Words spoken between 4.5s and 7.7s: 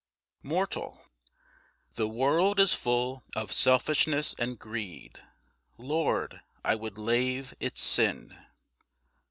greed. Lord, I would lave